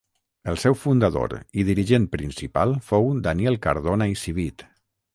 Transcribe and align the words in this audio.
El 0.53 0.55
seu 0.63 0.77
fundador 0.83 1.35
i 1.63 1.67
dirigent 1.69 2.09
principal 2.17 2.75
fou 2.91 3.15
Daniel 3.31 3.63
Cardona 3.67 4.13
i 4.17 4.21
Civit. 4.27 4.71